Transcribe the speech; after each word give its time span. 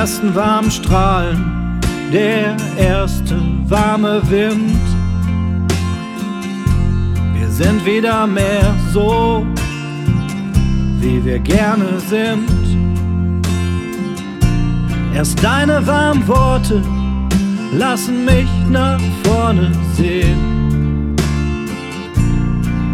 ersten 0.00 0.34
warmen 0.34 0.70
Strahlen, 0.70 1.78
der 2.10 2.56
erste 2.78 3.36
warme 3.68 4.22
Wind. 4.30 4.80
Wir 7.34 7.48
sind 7.48 7.84
wieder 7.84 8.26
mehr 8.26 8.74
so, 8.94 9.44
wie 11.00 11.22
wir 11.22 11.38
gerne 11.40 12.00
sind. 12.08 12.48
Erst 15.14 15.44
deine 15.44 15.86
warmen 15.86 16.26
Worte 16.26 16.82
lassen 17.70 18.24
mich 18.24 18.48
nach 18.70 19.02
vorne 19.22 19.70
sehen. 19.96 21.14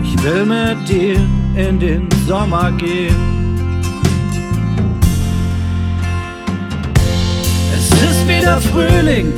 Ich 0.03 0.21
will 0.25 0.45
mit 0.45 0.89
dir 0.89 1.21
in 1.55 1.79
den 1.79 2.09
Sommer 2.27 2.73
gehen. 2.73 3.36
Wieder 8.47 8.61
Frühling, 8.61 9.33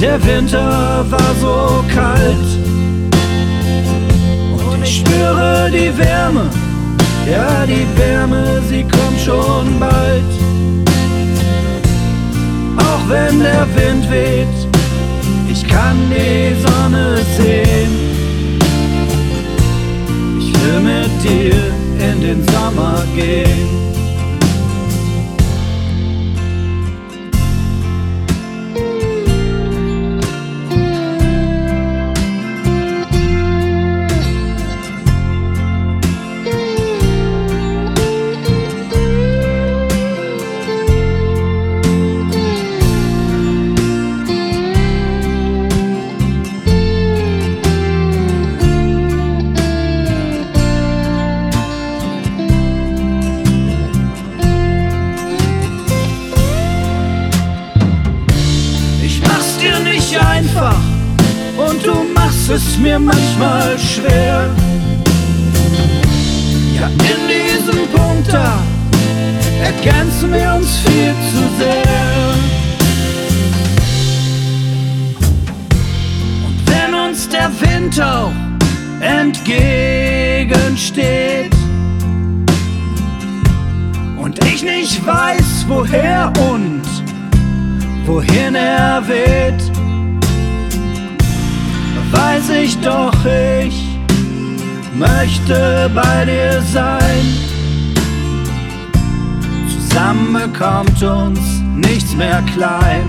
der 0.00 0.18
Winter 0.26 1.06
war 1.08 1.34
so 1.40 1.84
kalt. 1.94 2.48
Und 4.68 4.82
ich 4.82 4.98
spüre 4.98 5.70
die 5.70 5.96
Wärme, 5.96 6.50
ja 7.30 7.64
die 7.64 7.86
Wärme, 7.96 8.60
sie 8.68 8.82
kommt 8.82 9.20
schon 9.24 9.78
bald. 9.78 10.32
Auch 12.76 13.08
wenn 13.08 13.38
der 13.38 13.66
Wind 13.76 14.10
weht, 14.10 14.48
ich 15.48 15.66
kann 15.68 15.96
die 16.10 16.56
Sonne 16.60 17.18
sehen. 17.36 17.65
Machst 62.46 62.68
es 62.68 62.78
mir 62.78 62.98
manchmal 62.98 63.78
schwer. 63.78 64.50
Ja, 66.74 66.88
in 66.88 67.28
diesem 67.28 67.86
Punkt 67.88 68.32
da 68.32 68.58
ergänzen 69.62 70.32
wir 70.32 70.54
uns 70.54 70.78
viel 70.78 71.14
zu 71.30 71.48
sehr. 71.58 72.34
Und 76.46 76.66
wenn 76.66 76.94
uns 76.94 77.28
der 77.28 77.50
Wind 77.60 78.00
auch 78.00 78.32
entgegensteht 79.00 81.52
und 84.18 84.42
ich 84.44 84.62
nicht 84.62 85.06
weiß, 85.06 85.66
woher 85.68 86.32
und 86.52 86.82
wohin 88.04 88.54
er 88.54 89.06
weht, 89.08 89.75
weiß 92.16 92.50
ich 92.50 92.78
doch, 92.80 93.14
ich 93.24 93.98
möchte 94.94 95.90
bei 95.94 96.24
dir 96.24 96.62
sein. 96.72 97.24
Zusammen 99.68 100.32
bekommt 100.32 101.02
uns 101.02 101.40
nichts 101.74 102.14
mehr 102.14 102.42
klein. 102.54 103.08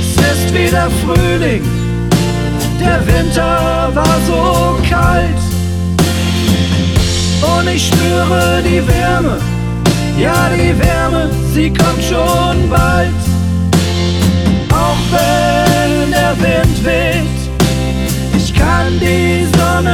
Es 0.00 0.16
ist 0.16 0.54
wieder 0.54 0.88
Frühling, 1.02 1.64
der 2.80 3.06
Winter 3.06 3.90
war 3.94 4.16
so 4.26 4.78
kalt. 4.88 5.42
Und 7.58 7.68
ich 7.68 7.86
spüre 7.86 8.62
die 8.62 8.86
Wärme, 8.86 9.38
ja 10.18 10.50
die 10.50 10.78
Wärme, 10.78 11.30
sie 11.52 11.72
kommt 11.72 12.02
schon 12.02 12.68
bald 12.68 13.39
weht, 16.84 17.24
ich 18.36 18.54
kann 18.54 18.98
die 19.00 19.46
Sonne 19.58 19.89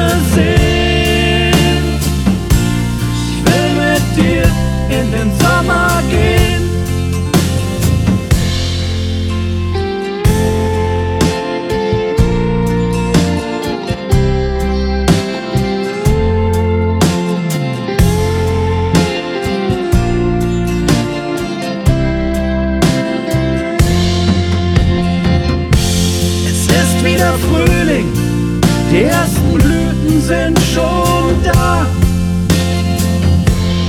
Die 28.96 29.02
ersten 29.02 29.52
Blüten 29.52 30.22
sind 30.22 30.58
schon 30.58 31.42
da. 31.44 31.86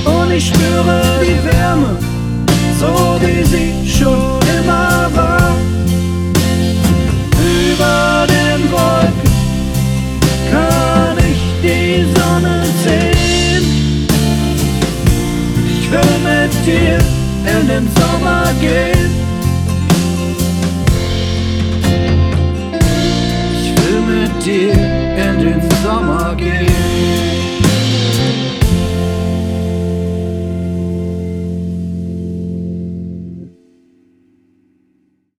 Und 0.04 0.32
ich 0.32 0.48
spüre 0.48 1.02
die 1.22 1.42
Wärme, 1.46 1.98
so 2.78 3.18
wie 3.22 3.44
sie 3.46 3.90
schon 3.90 4.40
immer 4.60 5.10
war. 5.14 5.56
Über 7.40 8.28
den 8.28 8.70
Wolken 8.70 9.32
kann 10.52 11.18
ich 11.20 11.42
die 11.62 12.06
Sonne 12.20 12.64
sehen. 12.84 14.08
Ich 15.70 15.90
will 15.90 16.18
mit 16.24 16.66
dir 16.66 16.98
in 17.60 17.68
den 17.68 17.88
Sommer 17.96 18.52
gehen. 18.60 19.27
dear 24.48 24.72
ending 25.18 25.62
summer 25.82 26.34
game. 26.36 26.77